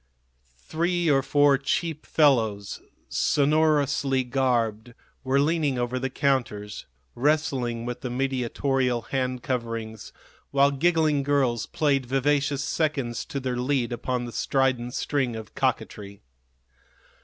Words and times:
Three 0.67 1.11
or 1.11 1.21
four 1.21 1.59
cheap 1.59 2.07
fellows, 2.07 2.81
sonorously 3.07 4.23
garbed, 4.23 4.95
were 5.23 5.39
leaning 5.39 5.77
over 5.77 5.99
the 5.99 6.09
counters, 6.09 6.87
wrestling 7.13 7.85
with 7.85 8.01
the 8.01 8.09
mediatorial 8.09 9.03
hand 9.03 9.43
coverings, 9.43 10.11
while 10.49 10.71
giggling 10.71 11.21
girls 11.21 11.67
played 11.67 12.07
vivacious 12.07 12.63
seconds 12.63 13.23
to 13.25 13.39
their 13.39 13.57
lead 13.57 13.93
upon 13.93 14.25
the 14.25 14.31
strident 14.33 14.95
string 14.95 15.35
of 15.35 15.53
coquetry. 15.53 16.23